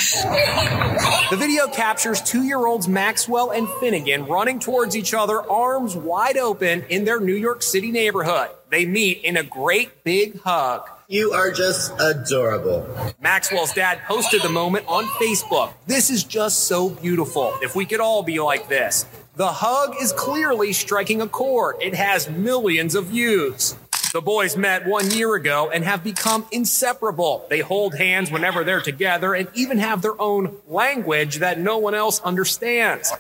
The 1.30 1.38
video 1.38 1.68
captures 1.68 2.20
two 2.20 2.44
year 2.44 2.66
olds 2.66 2.88
Maxwell 2.88 3.52
and 3.52 3.70
Finnegan 3.80 4.26
running 4.26 4.60
towards 4.60 4.98
each 4.98 5.14
other, 5.14 5.40
arms 5.50 5.96
wide 5.96 6.38
open 6.38 6.84
in 6.90 7.06
their 7.06 7.20
New 7.20 7.36
York 7.36 7.62
City 7.62 7.92
neighborhood. 7.92 8.50
They 8.72 8.88
meet 8.88 9.24
in 9.24 9.38
a 9.38 9.44
great 9.44 10.04
big 10.04 10.42
hug. 10.42 10.90
You 11.08 11.34
are 11.34 11.52
just 11.52 11.94
adorable. 12.00 12.88
Maxwell's 13.22 13.72
dad 13.72 14.00
posted 14.08 14.42
the 14.42 14.50
moment 14.50 14.88
on 14.88 15.04
Facebook. 15.04 15.74
This 15.86 16.10
is 16.10 16.24
just 16.24 16.64
so 16.64 16.90
beautiful. 16.90 17.54
If 17.62 17.76
we 17.76 17.86
could 17.86 18.00
all 18.00 18.24
be 18.24 18.40
like 18.40 18.68
this. 18.68 19.06
The 19.36 19.52
hug 19.52 19.96
is 20.00 20.12
clearly 20.12 20.74
striking 20.74 21.20
a 21.20 21.28
chord. 21.28 21.78
It 21.82 21.96
has 21.96 22.30
millions 22.30 22.94
of 22.94 23.06
views. 23.06 23.76
The 24.14 24.22
boys 24.22 24.56
met 24.56 24.86
one 24.86 25.10
year 25.10 25.34
ago 25.34 25.72
and 25.74 25.84
have 25.84 26.04
become 26.04 26.46
inseparable. 26.52 27.48
They 27.50 27.62
hold 27.62 27.96
hands 27.96 28.30
whenever 28.30 28.64
they're 28.64 28.80
together 28.80 29.34
and 29.34 29.48
even 29.56 29.80
have 29.80 30.04
their 30.04 30.20
own 30.22 30.56
language 30.68 31.38
that 31.38 31.60
no 31.60 31.80
one 31.80 31.96
else 31.96 32.20
understands. 32.22 33.12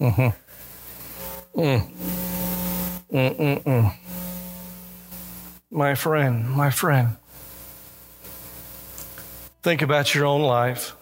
Mm-hmm. 0.00 1.60
Mm. 1.60 1.90
Mm-mm-mm. 3.12 3.94
My 5.70 5.94
friend, 5.94 6.50
my 6.50 6.70
friend. 6.70 7.16
Think 9.62 9.80
about 9.80 10.12
your 10.12 10.26
own 10.26 10.42
life. 10.42 10.96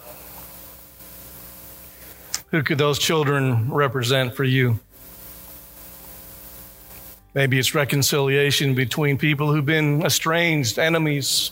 Who 2.53 2.63
could 2.63 2.77
those 2.77 2.99
children 2.99 3.73
represent 3.73 4.35
for 4.35 4.45
you? 4.45 4.79
Maybe 7.35 7.59
it's 7.59 7.75
reconciliation 7.75 8.75
between 8.75 9.17
people 9.17 9.51
who've 9.51 9.65
been 9.65 10.05
estranged, 10.05 10.79
enemies. 10.79 11.51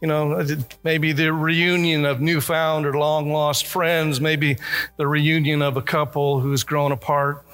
You 0.00 0.08
know, 0.08 0.44
maybe 0.82 1.12
the 1.12 1.32
reunion 1.32 2.04
of 2.04 2.20
newfound 2.20 2.86
or 2.86 2.94
long 2.98 3.32
lost 3.32 3.68
friends. 3.68 4.20
Maybe 4.20 4.56
the 4.96 5.06
reunion 5.06 5.62
of 5.62 5.76
a 5.76 5.82
couple 5.82 6.40
who's 6.40 6.64
grown 6.64 6.90
apart. 6.90 7.44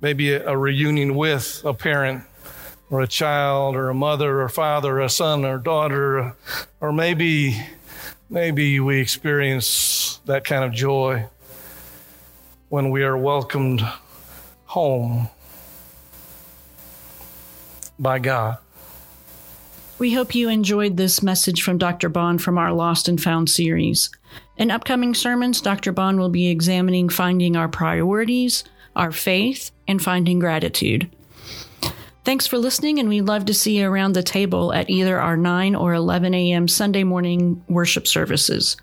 Maybe 0.00 0.34
a, 0.34 0.56
reunion 0.56 1.16
with 1.16 1.62
a 1.64 1.74
parent 1.74 2.22
or 2.90 3.00
a 3.00 3.08
child 3.08 3.74
or 3.74 3.88
a 3.88 3.94
mother 3.94 4.42
or 4.42 4.48
father 4.48 4.98
or 4.98 5.00
a 5.00 5.10
son 5.10 5.44
or 5.44 5.58
daughter. 5.58 6.36
Or 6.80 6.92
maybe, 6.92 7.60
maybe 8.30 8.78
we 8.78 9.00
experience 9.00 10.17
that 10.28 10.44
kind 10.44 10.62
of 10.62 10.72
joy 10.72 11.26
when 12.68 12.90
we 12.90 13.02
are 13.02 13.16
welcomed 13.16 13.80
home 14.66 15.28
by 17.98 18.18
God. 18.18 18.58
We 19.98 20.12
hope 20.12 20.34
you 20.34 20.50
enjoyed 20.50 20.98
this 20.98 21.22
message 21.22 21.62
from 21.62 21.78
Dr. 21.78 22.10
Bond 22.10 22.42
from 22.42 22.58
our 22.58 22.72
Lost 22.72 23.08
and 23.08 23.20
Found 23.22 23.48
series. 23.48 24.10
In 24.58 24.70
upcoming 24.70 25.14
sermons, 25.14 25.62
Dr. 25.62 25.92
Bond 25.92 26.20
will 26.20 26.28
be 26.28 26.48
examining 26.48 27.08
finding 27.08 27.56
our 27.56 27.68
priorities, 27.68 28.64
our 28.94 29.10
faith, 29.10 29.70
and 29.88 30.00
finding 30.00 30.38
gratitude. 30.38 31.10
Thanks 32.24 32.46
for 32.46 32.58
listening, 32.58 32.98
and 32.98 33.08
we'd 33.08 33.22
love 33.22 33.46
to 33.46 33.54
see 33.54 33.78
you 33.78 33.88
around 33.88 34.12
the 34.12 34.22
table 34.22 34.74
at 34.74 34.90
either 34.90 35.18
our 35.18 35.38
9 35.38 35.74
or 35.74 35.94
11 35.94 36.34
a.m. 36.34 36.68
Sunday 36.68 37.02
morning 37.02 37.64
worship 37.66 38.06
services. 38.06 38.76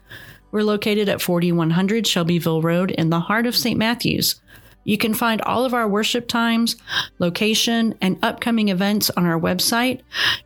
We're 0.55 0.63
located 0.63 1.09
at 1.09 1.21
4100 1.21 2.07
Shelbyville 2.07 2.61
Road 2.61 2.91
in 2.91 3.09
the 3.09 3.19
heart 3.19 3.45
of 3.45 3.57
St. 3.57 3.77
Matthews. 3.77 4.39
You 4.85 4.97
can 4.97 5.13
find 5.13 5.41
all 5.41 5.65
of 5.65 5.73
our 5.73 5.85
worship 5.85 6.29
times, 6.29 6.77
location, 7.19 7.93
and 7.99 8.17
upcoming 8.23 8.69
events 8.69 9.09
on 9.09 9.25
our 9.25 9.37
website, 9.37 9.99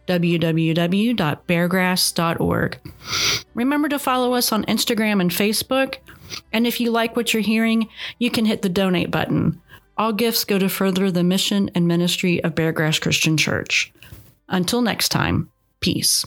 www.beargrass.org. 0.08 2.80
Remember 3.54 3.88
to 3.88 4.00
follow 4.00 4.34
us 4.34 4.52
on 4.52 4.66
Instagram 4.66 5.22
and 5.22 5.30
Facebook. 5.30 5.98
And 6.52 6.66
if 6.66 6.80
you 6.80 6.90
like 6.90 7.16
what 7.16 7.32
you're 7.32 7.44
hearing, 7.44 7.88
you 8.18 8.32
can 8.32 8.46
hit 8.46 8.64
the 8.64 8.70
donate 8.70 9.12
button. 9.12 9.62
All 9.96 10.12
gifts 10.12 10.44
go 10.44 10.58
to 10.58 10.70
further 10.70 11.12
the 11.12 11.24
mission 11.24 11.70
and 11.76 11.88
ministry 11.88 12.44
of 12.44 12.56
Beargrass 12.56 13.00
Christian 13.00 13.38
Church. 13.38 13.94
Until 14.48 14.82
next 14.82 15.10
time, 15.10 15.52
peace. 15.82 16.26